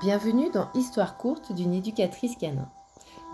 Bienvenue 0.00 0.50
dans 0.50 0.66
Histoire 0.74 1.16
courte 1.16 1.52
d'une 1.52 1.72
éducatrice 1.72 2.34
canin. 2.34 2.68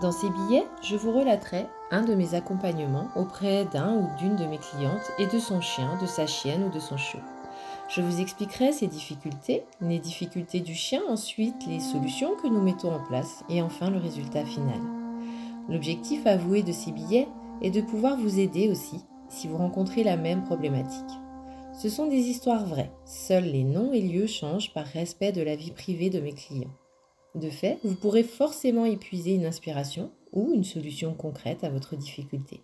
Dans 0.02 0.12
ces 0.12 0.28
billets, 0.28 0.67
je 0.83 0.94
vous 0.94 1.10
relaterai 1.10 1.67
un 1.90 2.02
de 2.02 2.14
mes 2.14 2.34
accompagnements 2.34 3.08
auprès 3.17 3.64
d'un 3.64 3.94
ou 3.94 4.08
d'une 4.18 4.36
de 4.36 4.44
mes 4.44 4.58
clientes 4.58 5.10
et 5.18 5.26
de 5.26 5.38
son 5.38 5.62
chien, 5.62 5.96
de 6.02 6.06
sa 6.06 6.26
chienne 6.26 6.64
ou 6.64 6.68
de 6.68 6.78
son 6.78 6.98
chiot. 6.98 7.20
Je 7.88 8.02
vous 8.02 8.20
expliquerai 8.20 8.72
ses 8.72 8.88
difficultés, 8.88 9.64
les 9.80 10.00
difficultés 10.00 10.60
du 10.60 10.74
chien, 10.74 11.00
ensuite 11.08 11.66
les 11.66 11.80
solutions 11.80 12.34
que 12.43 12.46
nous 12.46 12.61
mettons 12.61 12.92
en 12.95 13.00
place 13.00 13.42
et 13.48 13.62
enfin 13.62 13.88
le 13.88 13.98
résultat 13.98 14.45
final. 14.45 14.80
L'objectif 15.70 16.27
avoué 16.27 16.62
de 16.62 16.72
ces 16.72 16.92
billets 16.92 17.29
est 17.62 17.70
de 17.70 17.80
pouvoir 17.80 18.18
vous 18.18 18.38
aider 18.38 18.68
aussi 18.68 19.02
si 19.30 19.48
vous 19.48 19.56
rencontrez 19.56 20.04
la 20.04 20.18
même 20.18 20.45
problématique. 20.45 21.20
Ce 21.73 21.89
sont 21.89 22.09
des 22.09 22.29
histoires 22.29 22.66
vraies. 22.66 22.91
Seuls 23.07 23.45
les 23.45 23.64
noms 23.64 23.93
et 23.93 24.03
lieux 24.03 24.27
changent 24.27 24.73
par 24.75 24.86
respect 24.86 25.32
de 25.32 25.41
la 25.41 25.57
vie 25.57 25.71
privée 25.71 26.11
de 26.11 26.21
mes 26.21 26.35
clients. 26.35 26.75
De 27.35 27.49
fait, 27.49 27.79
vous 27.85 27.94
pourrez 27.94 28.25
forcément 28.25 28.85
épuiser 28.85 29.35
une 29.35 29.46
inspiration 29.46 30.11
ou 30.32 30.53
une 30.53 30.64
solution 30.64 31.14
concrète 31.14 31.64
à 31.64 31.71
votre 31.71 31.96
difficulté. 31.96 32.61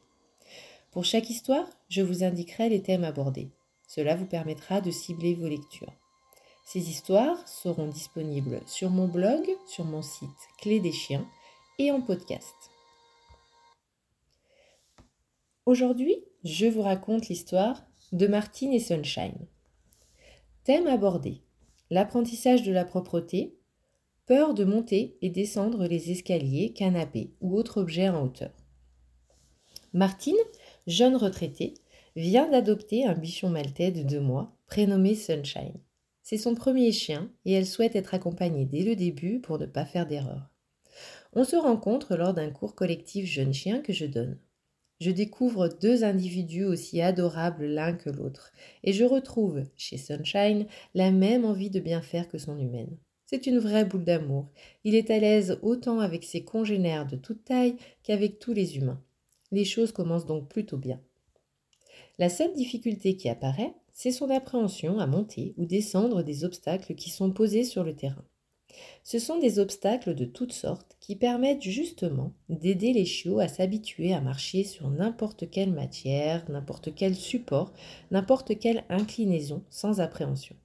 Pour 0.91 1.05
chaque 1.05 1.31
histoire, 1.31 1.67
je 1.89 2.03
vous 2.03 2.25
indiquerai 2.25 2.69
les 2.69 2.83
thèmes 2.83 3.05
abordés. 3.05 3.51
Cela 3.87 4.17
vous 4.17 4.27
permettra 4.27 4.81
de 4.81 4.91
cibler 4.91 5.35
vos 5.35 5.49
lectures. 5.49 5.93
Ces 6.65 6.91
histoires 6.91 7.47
seront 7.47 7.87
disponibles 7.87 8.61
sur 8.67 8.91
mon 8.91 9.07
blog, 9.07 9.49
sur 9.67 9.85
mon 9.85 10.03
site 10.03 10.29
Clé 10.59 10.81
des 10.81 10.93
chiens 10.93 11.27
et 11.79 11.93
en 11.93 12.01
podcast. 12.01 12.55
Aujourd'hui, 15.65 16.17
je 16.45 16.67
vous 16.67 16.83
raconte 16.83 17.29
l'histoire 17.29 17.85
de 18.13 18.27
Martine 18.27 18.73
et 18.73 18.81
Sunshine. 18.81 19.47
Thème 20.65 20.87
abordé 20.87 21.43
l'apprentissage 21.91 22.63
de 22.63 22.73
la 22.73 22.85
propreté, 22.85 23.57
peur 24.27 24.55
de 24.55 24.65
monter 24.65 25.17
et 25.23 25.31
descendre 25.31 25.87
les 25.87 26.11
escaliers, 26.11 26.73
canapés 26.73 27.33
ou 27.41 27.57
autres 27.57 27.81
objets 27.81 28.09
en 28.09 28.25
hauteur. 28.25 28.53
Martine, 29.93 30.37
jeune 30.87 31.17
retraitée, 31.17 31.75
vient 32.17 32.49
d'adopter 32.49 33.07
un 33.07 33.15
bichon 33.15 33.51
maltais 33.51 33.93
de 33.93 34.03
deux 34.03 34.21
mois, 34.21 34.57
prénommé 34.67 35.15
Sunshine. 35.15 35.79
C'est 36.23 36.39
son 36.39 36.55
premier 36.55 36.91
chien 36.91 37.31
et 37.45 37.53
elle 37.53 37.67
souhaite 37.67 37.95
être 37.95 38.15
accompagnée 38.15 38.65
dès 38.65 38.83
le 38.83 38.97
début 38.97 39.41
pour 39.41 39.59
ne 39.59 39.67
pas 39.67 39.85
faire 39.85 40.07
d'erreur. 40.07 40.51
On 41.35 41.45
se 41.45 41.57
rencontre 41.57 42.17
lors 42.17 42.35
d'un 42.35 42.51
cours 42.51 42.75
collectif 42.75 43.27
jeune 43.27 43.55
chien 43.55 43.81
que 43.81 43.93
je 43.93 44.07
donne 44.07 44.39
je 45.01 45.11
découvre 45.11 45.69
deux 45.69 46.05
individus 46.05 46.65
aussi 46.65 47.01
adorables 47.01 47.67
l'un 47.67 47.93
que 47.93 48.11
l'autre, 48.11 48.53
et 48.83 48.93
je 48.93 49.05
retrouve, 49.05 49.63
chez 49.77 49.99
Sunshine, 49.99 50.67
la 50.95 51.11
même 51.11 51.45
envie 51.45 51.71
de 51.71 51.81
bien 51.81 52.01
faire 52.01 52.29
que 52.29 52.39
son 52.39 52.59
humaine. 52.59 52.97
C'est 53.27 53.47
une 53.47 53.59
vraie 53.59 53.85
boule 53.85 54.05
d'amour. 54.05 54.49
Il 54.85 54.95
est 54.95 55.11
à 55.11 55.19
l'aise 55.19 55.59
autant 55.63 55.99
avec 55.99 56.23
ses 56.25 56.45
congénères 56.45 57.07
de 57.07 57.17
toute 57.17 57.45
taille 57.45 57.77
qu'avec 58.05 58.39
tous 58.39 58.53
les 58.53 58.77
humains. 58.77 59.03
Les 59.51 59.65
choses 59.65 59.93
commencent 59.93 60.27
donc 60.27 60.49
plutôt 60.49 60.79
bien. 60.79 61.01
La 62.19 62.29
seule 62.29 62.55
difficulté 62.55 63.17
qui 63.17 63.29
apparaît, 63.29 63.75
c'est 63.93 64.13
son 64.13 64.31
appréhension 64.31 64.99
à 65.01 65.07
monter 65.07 65.55
ou 65.57 65.67
descendre 65.67 66.23
des 66.23 66.45
obstacles 66.45 66.95
qui 66.95 67.11
sont 67.11 67.33
posés 67.33 67.65
sur 67.65 67.83
le 67.83 67.97
terrain. 67.97 68.25
Ce 69.05 69.19
sont 69.19 69.39
des 69.39 69.59
obstacles 69.59 70.15
de 70.15 70.25
toutes 70.25 70.53
sortes 70.53 70.97
qui 71.01 71.17
permettent 71.17 71.63
justement 71.63 72.33
d'aider 72.49 72.93
les 72.93 73.05
chiots 73.05 73.39
à 73.39 73.49
s'habituer 73.49 74.13
à 74.13 74.21
marcher 74.21 74.65
sur 74.65 74.91
n'importe 74.91 75.51
quelle 75.51 75.73
matière, 75.73 76.45
n'importe 76.51 76.95
quel 76.95 77.15
support, 77.15 77.73
n'importe 78.11 78.59
quelle 78.59 78.85
inclinaison 78.89 79.63
sans 79.71 80.01
appréhension. 80.01 80.57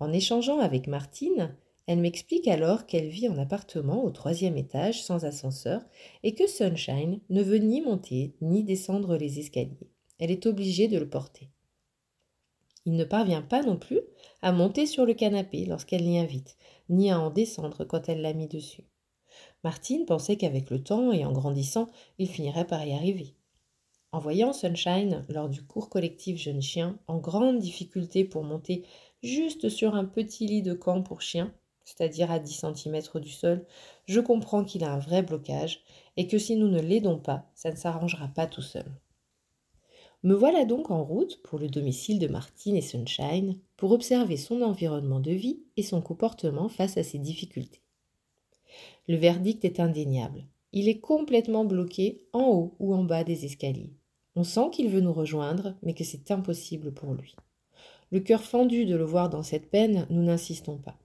En 0.00 0.12
échangeant 0.12 0.58
avec 0.58 0.86
Martine, 0.88 1.54
elle 1.86 2.00
m'explique 2.00 2.48
alors 2.48 2.86
qu'elle 2.86 3.08
vit 3.08 3.28
en 3.28 3.38
appartement 3.38 4.04
au 4.04 4.10
troisième 4.10 4.56
étage 4.56 5.02
sans 5.02 5.24
ascenseur 5.24 5.82
et 6.22 6.34
que 6.34 6.46
Sunshine 6.46 7.20
ne 7.30 7.42
veut 7.42 7.58
ni 7.58 7.80
monter 7.80 8.34
ni 8.40 8.64
descendre 8.64 9.16
les 9.16 9.38
escaliers. 9.38 9.90
Elle 10.18 10.30
est 10.30 10.46
obligée 10.46 10.88
de 10.88 10.98
le 10.98 11.08
porter. 11.08 11.50
Il 12.86 12.94
ne 12.94 13.04
parvient 13.04 13.42
pas 13.42 13.62
non 13.62 13.76
plus 13.76 14.00
à 14.42 14.52
monter 14.52 14.86
sur 14.86 15.04
le 15.04 15.12
canapé 15.12 15.66
lorsqu'elle 15.66 16.04
l'y 16.04 16.18
invite, 16.18 16.56
ni 16.88 17.10
à 17.10 17.20
en 17.20 17.30
descendre 17.30 17.84
quand 17.84 18.08
elle 18.08 18.22
l'a 18.22 18.32
mis 18.32 18.46
dessus. 18.46 18.84
Martine 19.64 20.06
pensait 20.06 20.36
qu'avec 20.36 20.70
le 20.70 20.82
temps 20.82 21.12
et 21.12 21.24
en 21.24 21.32
grandissant, 21.32 21.88
il 22.18 22.28
finirait 22.28 22.66
par 22.66 22.86
y 22.86 22.94
arriver. 22.94 23.34
En 24.12 24.20
voyant 24.20 24.52
Sunshine 24.52 25.26
lors 25.28 25.48
du 25.48 25.62
cours 25.62 25.90
collectif 25.90 26.38
jeune 26.38 26.62
chien 26.62 26.98
en 27.08 27.18
grande 27.18 27.58
difficulté 27.58 28.24
pour 28.24 28.44
monter 28.44 28.84
juste 29.22 29.68
sur 29.68 29.96
un 29.96 30.04
petit 30.04 30.46
lit 30.46 30.62
de 30.62 30.72
camp 30.72 31.02
pour 31.02 31.22
chien, 31.22 31.52
c'est-à-dire 31.84 32.30
à 32.30 32.38
10 32.38 32.64
cm 32.74 33.00
du 33.16 33.30
sol, 33.30 33.66
je 34.06 34.20
comprends 34.20 34.64
qu'il 34.64 34.84
a 34.84 34.92
un 34.92 34.98
vrai 34.98 35.22
blocage 35.22 35.82
et 36.16 36.28
que 36.28 36.38
si 36.38 36.56
nous 36.56 36.68
ne 36.68 36.80
l'aidons 36.80 37.18
pas, 37.18 37.50
ça 37.54 37.70
ne 37.72 37.76
s'arrangera 37.76 38.28
pas 38.28 38.46
tout 38.46 38.62
seul. 38.62 38.86
Me 40.22 40.34
voilà 40.34 40.64
donc 40.64 40.90
en 40.90 41.04
route 41.04 41.40
pour 41.42 41.58
le 41.58 41.68
domicile 41.68 42.18
de 42.18 42.26
Martine 42.26 42.76
et 42.76 42.80
Sunshine 42.80 43.58
pour 43.76 43.92
observer 43.92 44.36
son 44.36 44.62
environnement 44.62 45.20
de 45.20 45.30
vie 45.30 45.60
et 45.76 45.82
son 45.82 46.00
comportement 46.00 46.68
face 46.68 46.96
à 46.96 47.02
ses 47.02 47.18
difficultés. 47.18 47.82
Le 49.08 49.16
verdict 49.16 49.64
est 49.64 49.78
indéniable. 49.78 50.46
Il 50.72 50.88
est 50.88 50.98
complètement 50.98 51.64
bloqué 51.64 52.22
en 52.32 52.48
haut 52.48 52.74
ou 52.80 52.94
en 52.94 53.04
bas 53.04 53.24
des 53.24 53.44
escaliers. 53.44 53.92
On 54.34 54.44
sent 54.44 54.68
qu'il 54.72 54.88
veut 54.88 55.00
nous 55.00 55.12
rejoindre, 55.12 55.74
mais 55.82 55.94
que 55.94 56.04
c'est 56.04 56.30
impossible 56.30 56.92
pour 56.92 57.14
lui. 57.14 57.36
Le 58.10 58.20
cœur 58.20 58.42
fendu 58.42 58.84
de 58.84 58.94
le 58.94 59.04
voir 59.04 59.30
dans 59.30 59.42
cette 59.42 59.70
peine, 59.70 60.06
nous 60.10 60.22
n'insistons 60.22 60.76
pas. 60.76 60.98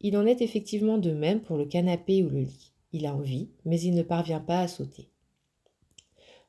Il 0.00 0.16
en 0.16 0.26
est 0.26 0.42
effectivement 0.42 0.98
de 0.98 1.10
même 1.10 1.40
pour 1.40 1.56
le 1.56 1.66
canapé 1.66 2.22
ou 2.22 2.28
le 2.28 2.40
lit. 2.40 2.72
Il 2.92 3.04
a 3.04 3.14
envie, 3.14 3.50
mais 3.64 3.80
il 3.80 3.94
ne 3.94 4.02
parvient 4.02 4.40
pas 4.40 4.60
à 4.60 4.68
sauter. 4.68 5.10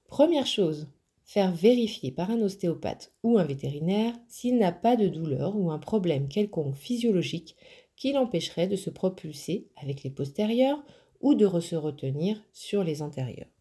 Première 0.07 0.47
chose, 0.47 0.87
faire 1.29 1.51
vérifier 1.51 2.09
par 2.09 2.31
un 2.31 2.41
ostéopathe 2.41 3.13
ou 3.21 3.37
un 3.37 3.43
vétérinaire 3.43 4.15
s'il 4.27 4.57
n'a 4.57 4.71
pas 4.71 4.95
de 4.95 5.07
douleur 5.07 5.55
ou 5.55 5.69
un 5.69 5.77
problème 5.77 6.27
quelconque 6.27 6.75
physiologique 6.75 7.55
qui 7.95 8.13
l'empêcherait 8.13 8.65
de 8.65 8.75
se 8.75 8.89
propulser 8.89 9.67
avec 9.75 10.01
les 10.01 10.09
postérieurs 10.09 10.83
ou 11.21 11.35
de 11.35 11.47
se 11.59 11.75
retenir 11.75 12.43
sur 12.51 12.83
les 12.83 13.03
antérieurs. 13.03 13.51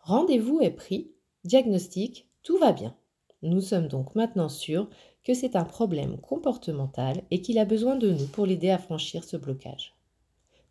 Rendez-vous 0.00 0.60
est 0.62 0.70
pris, 0.70 1.10
diagnostic, 1.44 2.26
tout 2.42 2.56
va 2.56 2.72
bien. 2.72 2.96
Nous 3.42 3.60
sommes 3.60 3.88
donc 3.88 4.14
maintenant 4.14 4.48
sûrs 4.48 4.88
que 5.24 5.34
c'est 5.34 5.56
un 5.56 5.64
problème 5.64 6.16
comportemental 6.16 7.22
et 7.30 7.42
qu'il 7.42 7.58
a 7.58 7.66
besoin 7.66 7.96
de 7.96 8.10
nous 8.10 8.28
pour 8.28 8.46
l'aider 8.46 8.70
à 8.70 8.78
franchir 8.78 9.24
ce 9.24 9.36
blocage. 9.36 9.94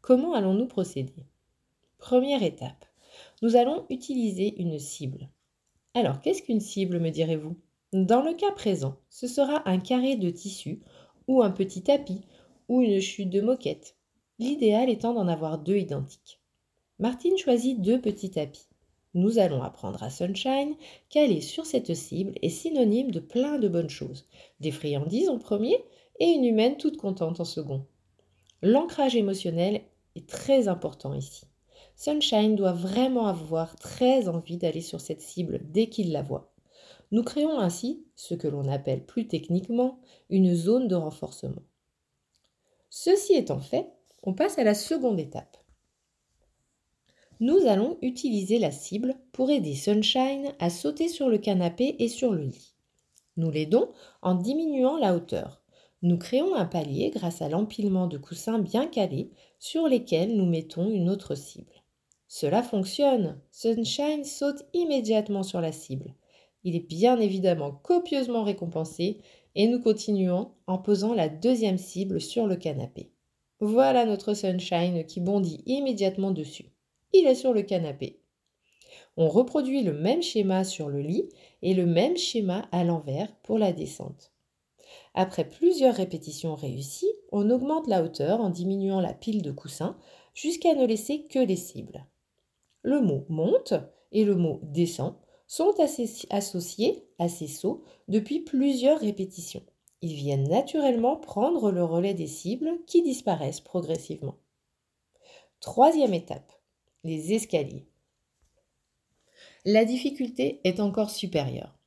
Comment 0.02 0.34
allons-nous 0.34 0.68
procéder? 0.68 1.28
Première 2.00 2.42
étape 2.42 2.91
nous 3.42 3.56
allons 3.56 3.86
utiliser 3.90 4.60
une 4.62 4.78
cible. 4.78 5.30
Alors, 5.94 6.22
qu'est-ce 6.22 6.44
qu'une 6.44 6.60
cible, 6.60 7.00
me 7.00 7.10
direz-vous? 7.10 7.58
Dans 7.92 8.22
le 8.22 8.34
cas 8.34 8.52
présent, 8.52 8.96
ce 9.10 9.28
sera 9.28 9.68
un 9.68 9.80
carré 9.80 10.16
de 10.16 10.30
tissu 10.30 10.82
ou 11.28 11.42
un 11.42 11.52
petit 11.52 11.84
tapis 11.84 12.22
ou 12.70 12.82
une 12.82 13.02
chute 13.02 13.30
de 13.30 13.42
moquette. 13.42 13.98
L'idéal 14.40 14.90
étant 14.90 15.14
d'en 15.14 15.28
avoir 15.28 15.58
deux 15.58 15.76
identiques. 15.76 16.40
Martine 17.00 17.38
choisit 17.38 17.82
deux 17.82 18.00
petits 18.00 18.32
tapis. 18.32 18.68
Nous 19.14 19.40
allons 19.40 19.62
apprendre 19.62 20.02
à 20.04 20.10
Sunshine 20.10 20.76
qu'aller 21.10 21.42
sur 21.42 21.66
cette 21.66 21.94
cible 21.94 22.34
est 22.42 22.50
synonyme 22.50 23.12
de 23.12 23.20
plein 23.20 23.60
de 23.60 23.68
bonnes 23.68 23.90
choses. 23.90 24.26
Des 24.62 24.72
friandises 24.72 25.28
en 25.28 25.38
premier 25.38 25.84
et 26.20 26.28
une 26.28 26.46
humaine 26.46 26.78
toute 26.78 26.98
contente 26.98 27.40
en 27.40 27.46
second. 27.46 27.86
L'ancrage 28.62 29.16
émotionnel 29.16 29.82
est 30.16 30.30
très 30.30 30.68
important 30.68 31.14
ici. 31.14 31.51
Sunshine 31.96 32.56
doit 32.56 32.74
vraiment 32.74 33.28
avoir 33.28 33.76
très 33.76 34.28
envie 34.28 34.58
d'aller 34.58 34.82
sur 34.82 35.02
cette 35.02 35.22
cible 35.22 35.62
dès 35.72 35.88
qu'il 35.88 36.12
la 36.12 36.22
voit. 36.22 36.52
Nous 37.12 37.24
créons 37.24 37.60
ainsi 37.60 38.06
ce 38.16 38.34
que 38.34 38.48
l'on 38.48 38.68
appelle 38.68 39.06
plus 39.06 39.28
techniquement 39.28 40.00
une 40.30 40.56
zone 40.56 40.88
de 40.88 40.96
renforcement. 40.96 41.62
Ceci 42.90 43.34
étant 43.34 43.60
fait, 43.60 43.88
on 44.24 44.34
passe 44.34 44.58
à 44.58 44.64
la 44.64 44.74
seconde 44.74 45.20
étape. 45.20 45.58
Nous 47.40 47.66
allons 47.68 47.98
utiliser 48.02 48.60
la 48.60 48.72
cible 48.72 49.16
pour 49.32 49.50
aider 49.50 49.76
Sunshine 49.76 50.54
à 50.60 50.70
sauter 50.70 51.08
sur 51.08 51.28
le 51.28 51.40
canapé 51.40 51.96
et 52.00 52.08
sur 52.08 52.34
le 52.34 52.44
lit. 52.44 52.76
Nous 53.36 53.50
l'aidons 53.50 53.92
en 54.22 54.36
diminuant 54.36 54.98
la 54.98 55.16
hauteur. 55.16 55.64
Nous 56.04 56.18
créons 56.18 56.54
un 56.54 56.66
palier 56.66 57.10
grâce 57.10 57.42
à 57.42 57.50
l'empilement 57.50 58.08
de 58.08 58.18
coussins 58.18 58.60
bien 58.60 58.88
calés 58.88 59.32
sur 59.58 59.88
lesquels 59.88 60.36
nous 60.36 60.46
mettons 60.46 60.90
une 60.90 61.10
autre 61.10 61.34
cible. 61.34 61.81
Cela 62.34 62.64
fonctionne. 62.64 63.38
Sunshine 63.52 64.24
saute 64.24 64.64
immédiatement 64.74 65.44
sur 65.44 65.60
la 65.60 65.74
cible. 65.74 66.16
Il 66.64 66.78
est 66.78 66.88
bien 66.88 67.20
évidemment 67.20 67.74
copieusement 67.84 68.46
récompensé 68.46 69.18
et 69.56 69.68
nous 69.68 69.82
continuons 69.82 70.52
en 70.66 70.78
posant 70.78 71.14
la 71.14 71.28
deuxième 71.28 71.78
cible 71.78 72.22
sur 72.22 72.48
le 72.48 72.56
canapé. 72.56 73.12
Voilà 73.60 74.06
notre 74.06 74.34
Sunshine 74.34 75.06
qui 75.06 75.20
bondit 75.20 75.62
immédiatement 75.66 76.32
dessus. 76.32 76.72
Il 77.12 77.28
est 77.28 77.36
sur 77.36 77.52
le 77.52 77.64
canapé. 77.64 78.22
On 79.18 79.28
reproduit 79.28 79.84
le 79.84 79.92
même 79.92 80.24
schéma 80.24 80.64
sur 80.64 80.88
le 80.88 81.02
lit 81.02 81.28
et 81.62 81.74
le 81.74 81.86
même 81.86 82.16
schéma 82.16 82.66
à 82.72 82.86
l'envers 82.86 83.28
pour 83.44 83.60
la 83.60 83.74
descente. 83.74 84.32
Après 85.16 85.44
plusieurs 85.44 85.96
répétitions 85.96 86.56
réussies, 86.56 87.12
on 87.34 87.50
augmente 87.50 87.88
la 87.88 88.02
hauteur 88.02 88.40
en 88.40 88.50
diminuant 88.50 89.02
la 89.02 89.14
pile 89.14 89.42
de 89.42 89.52
coussins 89.52 89.98
jusqu'à 90.34 90.76
ne 90.76 90.86
laisser 90.86 91.24
que 91.24 91.40
les 91.40 91.58
cibles. 91.58 92.06
Le 92.84 93.02
mot 93.02 93.26
monte 93.30 93.74
et 94.12 94.26
le 94.26 94.36
mot 94.36 94.60
descend 94.64 95.16
sont 95.48 95.74
associés 96.30 97.06
à 97.20 97.30
ces 97.30 97.48
sauts 97.48 97.84
depuis 98.08 98.40
plusieurs 98.40 99.00
répétitions. 99.00 99.64
Ils 100.02 100.16
viennent 100.16 100.48
naturellement 100.48 101.18
prendre 101.18 101.72
le 101.72 101.84
relais 101.84 102.14
des 102.14 102.28
cibles 102.28 102.80
qui 102.88 103.04
disparaissent 103.04 103.62
progressivement. 103.62 104.38
Troisième 105.60 106.14
étape, 106.14 106.52
les 107.04 107.34
escaliers. 107.34 107.86
La 109.64 109.86
difficulté 109.86 110.60
est 110.64 110.80
encore 110.80 111.12
supérieure. 111.12 111.78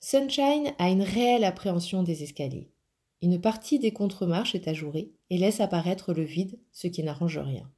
Sunshine 0.00 0.74
a 0.78 0.90
une 0.90 1.02
réelle 1.02 1.44
appréhension 1.44 2.02
des 2.02 2.22
escaliers. 2.22 2.70
Une 3.22 3.40
partie 3.40 3.78
des 3.78 3.92
contre-marches 3.92 4.54
est 4.54 4.68
ajourée 4.68 5.14
et 5.30 5.38
laisse 5.38 5.60
apparaître 5.60 6.12
le 6.12 6.22
vide, 6.22 6.58
ce 6.72 6.86
qui 6.86 7.02
n'arrange 7.02 7.38
rien. 7.38 7.70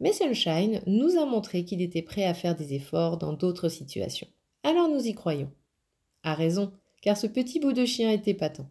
Mais 0.00 0.12
Sunshine 0.12 0.80
nous 0.86 1.16
a 1.18 1.26
montré 1.26 1.64
qu'il 1.64 1.82
était 1.82 2.02
prêt 2.02 2.24
à 2.24 2.34
faire 2.34 2.56
des 2.56 2.74
efforts 2.74 3.18
dans 3.18 3.32
d'autres 3.32 3.68
situations. 3.68 4.28
Alors 4.62 4.88
nous 4.88 5.06
y 5.06 5.14
croyons. 5.14 5.52
A 6.22 6.34
raison, 6.34 6.72
car 7.02 7.16
ce 7.16 7.26
petit 7.26 7.60
bout 7.60 7.72
de 7.72 7.84
chien 7.84 8.10
était 8.10 8.34
patent. 8.34 8.66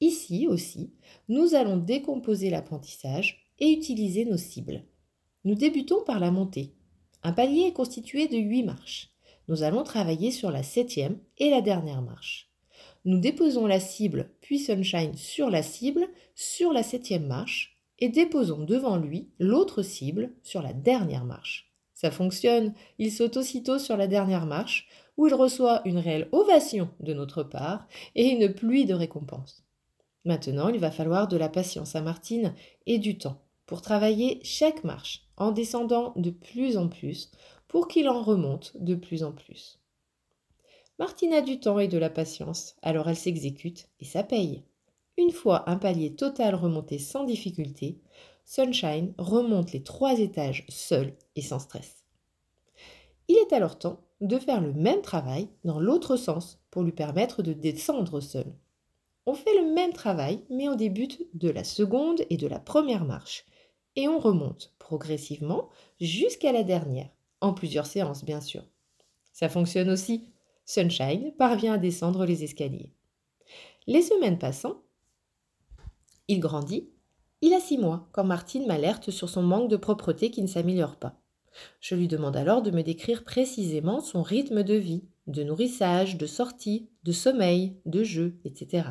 Ici 0.00 0.48
aussi, 0.48 0.92
nous 1.28 1.54
allons 1.54 1.76
décomposer 1.76 2.50
l'apprentissage 2.50 3.46
et 3.60 3.70
utiliser 3.70 4.24
nos 4.24 4.36
cibles. 4.36 4.84
Nous 5.44 5.54
débutons 5.54 6.02
par 6.04 6.18
la 6.18 6.30
montée. 6.30 6.74
Un 7.22 7.32
palier 7.32 7.66
est 7.68 7.72
constitué 7.72 8.26
de 8.26 8.36
huit 8.36 8.64
marches. 8.64 9.10
Nous 9.48 9.62
allons 9.62 9.84
travailler 9.84 10.30
sur 10.30 10.50
la 10.50 10.62
septième 10.62 11.18
et 11.38 11.50
la 11.50 11.60
dernière 11.60 12.02
marche. 12.02 12.50
Nous 13.04 13.18
déposons 13.18 13.66
la 13.66 13.80
cible 13.80 14.30
puis 14.40 14.58
Sunshine 14.58 15.14
sur 15.16 15.50
la 15.50 15.62
cible 15.62 16.06
sur 16.34 16.72
la 16.72 16.82
septième 16.82 17.26
marche 17.26 17.71
et 18.02 18.08
déposons 18.08 18.64
devant 18.64 18.96
lui 18.96 19.28
l'autre 19.38 19.82
cible 19.82 20.32
sur 20.42 20.60
la 20.60 20.72
dernière 20.72 21.24
marche. 21.24 21.72
Ça 21.94 22.10
fonctionne, 22.10 22.74
il 22.98 23.12
saute 23.12 23.36
aussitôt 23.36 23.78
sur 23.78 23.96
la 23.96 24.08
dernière 24.08 24.44
marche 24.44 24.88
où 25.16 25.28
il 25.28 25.34
reçoit 25.34 25.82
une 25.84 25.98
réelle 25.98 26.28
ovation 26.32 26.88
de 26.98 27.14
notre 27.14 27.44
part 27.44 27.86
et 28.16 28.26
une 28.26 28.52
pluie 28.52 28.86
de 28.86 28.94
récompenses. 28.94 29.62
Maintenant, 30.24 30.68
il 30.68 30.80
va 30.80 30.90
falloir 30.90 31.28
de 31.28 31.36
la 31.36 31.48
patience 31.48 31.94
à 31.94 32.00
Martine 32.00 32.54
et 32.86 32.98
du 32.98 33.18
temps 33.18 33.40
pour 33.66 33.82
travailler 33.82 34.40
chaque 34.42 34.82
marche 34.82 35.22
en 35.36 35.52
descendant 35.52 36.12
de 36.16 36.30
plus 36.30 36.76
en 36.76 36.88
plus 36.88 37.30
pour 37.68 37.86
qu'il 37.86 38.08
en 38.08 38.20
remonte 38.20 38.72
de 38.80 38.96
plus 38.96 39.22
en 39.22 39.30
plus. 39.30 39.78
Martine 40.98 41.34
a 41.34 41.40
du 41.40 41.60
temps 41.60 41.78
et 41.78 41.86
de 41.86 41.98
la 41.98 42.10
patience, 42.10 42.74
alors 42.82 43.08
elle 43.08 43.14
s'exécute 43.14 43.86
et 44.00 44.04
ça 44.04 44.24
paye. 44.24 44.64
Une 45.18 45.30
fois 45.30 45.68
un 45.68 45.76
palier 45.76 46.14
total 46.14 46.54
remonté 46.54 46.98
sans 46.98 47.24
difficulté, 47.24 48.00
Sunshine 48.44 49.14
remonte 49.18 49.72
les 49.72 49.82
trois 49.82 50.18
étages 50.18 50.64
seul 50.68 51.14
et 51.36 51.42
sans 51.42 51.58
stress. 51.58 52.04
Il 53.28 53.36
est 53.36 53.52
alors 53.52 53.78
temps 53.78 54.00
de 54.20 54.38
faire 54.38 54.60
le 54.60 54.72
même 54.72 55.02
travail 55.02 55.48
dans 55.64 55.80
l'autre 55.80 56.16
sens 56.16 56.60
pour 56.70 56.82
lui 56.82 56.92
permettre 56.92 57.42
de 57.42 57.52
descendre 57.52 58.20
seul. 58.20 58.54
On 59.26 59.34
fait 59.34 59.54
le 59.60 59.72
même 59.72 59.92
travail, 59.92 60.42
mais 60.50 60.68
on 60.68 60.74
débute 60.74 61.26
de 61.34 61.48
la 61.48 61.64
seconde 61.64 62.22
et 62.30 62.36
de 62.36 62.46
la 62.46 62.58
première 62.58 63.04
marche, 63.04 63.44
et 63.94 64.08
on 64.08 64.18
remonte 64.18 64.72
progressivement 64.78 65.68
jusqu'à 66.00 66.52
la 66.52 66.62
dernière, 66.62 67.10
en 67.40 67.52
plusieurs 67.52 67.86
séances 67.86 68.24
bien 68.24 68.40
sûr. 68.40 68.64
Ça 69.32 69.48
fonctionne 69.48 69.90
aussi. 69.90 70.28
Sunshine 70.64 71.32
parvient 71.38 71.74
à 71.74 71.78
descendre 71.78 72.24
les 72.24 72.44
escaliers. 72.44 72.92
Les 73.86 74.02
semaines 74.02 74.38
passant, 74.38 74.82
il 76.32 76.40
grandit. 76.40 76.88
Il 77.42 77.52
a 77.52 77.60
six 77.60 77.76
mois 77.76 78.08
quand 78.12 78.24
Martine 78.24 78.66
m'alerte 78.66 79.10
sur 79.10 79.28
son 79.28 79.42
manque 79.42 79.70
de 79.70 79.76
propreté 79.76 80.30
qui 80.30 80.42
ne 80.42 80.46
s'améliore 80.46 80.96
pas. 80.96 81.20
Je 81.80 81.94
lui 81.94 82.08
demande 82.08 82.36
alors 82.36 82.62
de 82.62 82.70
me 82.70 82.82
décrire 82.82 83.24
précisément 83.24 84.00
son 84.00 84.22
rythme 84.22 84.62
de 84.62 84.74
vie, 84.74 85.04
de 85.26 85.42
nourrissage, 85.42 86.16
de 86.16 86.26
sortie, 86.26 86.88
de 87.04 87.12
sommeil, 87.12 87.76
de 87.84 88.02
jeu, 88.02 88.38
etc. 88.44 88.88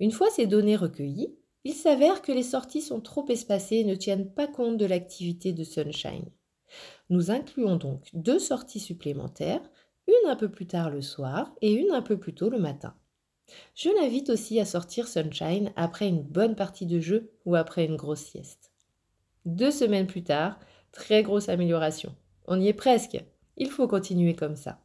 Une 0.00 0.10
fois 0.10 0.28
ces 0.30 0.46
données 0.46 0.76
recueillies, 0.76 1.34
il 1.64 1.72
s'avère 1.72 2.20
que 2.20 2.32
les 2.32 2.42
sorties 2.42 2.82
sont 2.82 3.00
trop 3.00 3.26
espacées 3.28 3.76
et 3.76 3.84
ne 3.84 3.94
tiennent 3.94 4.30
pas 4.30 4.46
compte 4.46 4.76
de 4.76 4.84
l'activité 4.84 5.54
de 5.54 5.64
Sunshine. 5.64 6.28
Nous 7.08 7.30
incluons 7.30 7.76
donc 7.76 8.10
deux 8.12 8.38
sorties 8.38 8.80
supplémentaires, 8.80 9.62
une 10.06 10.28
un 10.28 10.36
peu 10.36 10.50
plus 10.50 10.66
tard 10.66 10.90
le 10.90 11.00
soir 11.00 11.54
et 11.62 11.72
une 11.72 11.92
un 11.92 12.02
peu 12.02 12.18
plus 12.18 12.34
tôt 12.34 12.50
le 12.50 12.58
matin. 12.58 12.94
Je 13.74 13.90
l'invite 13.90 14.30
aussi 14.30 14.60
à 14.60 14.64
sortir 14.64 15.08
Sunshine 15.08 15.72
après 15.76 16.08
une 16.08 16.22
bonne 16.22 16.54
partie 16.54 16.86
de 16.86 17.00
jeu 17.00 17.32
ou 17.44 17.54
après 17.56 17.84
une 17.84 17.96
grosse 17.96 18.22
sieste. 18.22 18.72
Deux 19.44 19.70
semaines 19.70 20.06
plus 20.06 20.22
tard, 20.22 20.58
très 20.92 21.22
grosse 21.22 21.48
amélioration. 21.48 22.14
On 22.46 22.60
y 22.60 22.68
est 22.68 22.72
presque. 22.72 23.22
Il 23.56 23.70
faut 23.70 23.88
continuer 23.88 24.34
comme 24.34 24.56
ça. 24.56 24.80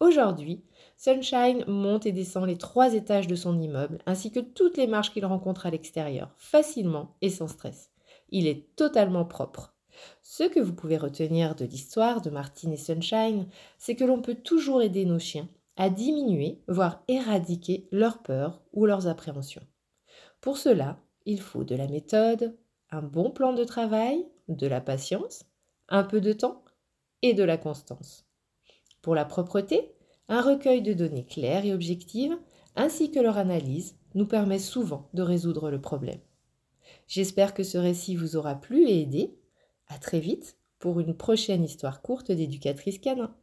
Aujourd'hui, 0.00 0.62
Sunshine 0.96 1.64
monte 1.66 2.06
et 2.06 2.12
descend 2.12 2.46
les 2.46 2.58
trois 2.58 2.94
étages 2.94 3.26
de 3.26 3.34
son 3.34 3.58
immeuble, 3.60 3.98
ainsi 4.06 4.30
que 4.30 4.40
toutes 4.40 4.76
les 4.76 4.86
marches 4.86 5.12
qu'il 5.12 5.24
rencontre 5.24 5.66
à 5.66 5.70
l'extérieur, 5.70 6.34
facilement 6.38 7.16
et 7.22 7.30
sans 7.30 7.48
stress. 7.48 7.90
Il 8.30 8.46
est 8.46 8.74
totalement 8.76 9.24
propre. 9.24 9.74
Ce 10.22 10.42
que 10.44 10.60
vous 10.60 10.74
pouvez 10.74 10.96
retenir 10.96 11.54
de 11.54 11.64
l'histoire 11.64 12.20
de 12.20 12.30
Martine 12.30 12.72
et 12.72 12.76
Sunshine, 12.76 13.46
c'est 13.78 13.94
que 13.94 14.04
l'on 14.04 14.20
peut 14.20 14.34
toujours 14.34 14.82
aider 14.82 15.04
nos 15.04 15.18
chiens 15.18 15.48
à 15.76 15.90
diminuer, 15.90 16.62
voire 16.68 17.02
éradiquer 17.08 17.88
leurs 17.90 18.22
peurs 18.22 18.62
ou 18.72 18.86
leurs 18.86 19.06
appréhensions. 19.06 19.66
Pour 20.40 20.58
cela, 20.58 21.00
il 21.26 21.40
faut 21.40 21.64
de 21.64 21.74
la 21.74 21.88
méthode, 21.88 22.56
un 22.90 23.02
bon 23.02 23.30
plan 23.30 23.52
de 23.52 23.64
travail, 23.64 24.26
de 24.48 24.66
la 24.66 24.80
patience, 24.80 25.44
un 25.88 26.04
peu 26.04 26.20
de 26.20 26.32
temps 26.32 26.64
et 27.22 27.34
de 27.34 27.42
la 27.42 27.56
constance. 27.56 28.26
Pour 29.02 29.14
la 29.14 29.24
propreté, 29.24 29.94
un 30.28 30.40
recueil 30.40 30.82
de 30.82 30.92
données 30.92 31.26
claires 31.26 31.64
et 31.64 31.72
objectives, 31.72 32.36
ainsi 32.76 33.10
que 33.10 33.20
leur 33.20 33.38
analyse, 33.38 33.96
nous 34.14 34.26
permet 34.26 34.58
souvent 34.58 35.08
de 35.12 35.22
résoudre 35.22 35.70
le 35.70 35.80
problème. 35.80 36.20
J'espère 37.06 37.54
que 37.54 37.62
ce 37.62 37.78
récit 37.78 38.16
vous 38.16 38.36
aura 38.36 38.54
plu 38.54 38.86
et 38.86 39.02
aidé. 39.02 39.36
À 39.88 39.98
très 39.98 40.20
vite 40.20 40.56
pour 40.78 41.00
une 41.00 41.16
prochaine 41.16 41.64
histoire 41.64 42.02
courte 42.02 42.30
d'éducatrice 42.30 42.98
canin. 42.98 43.34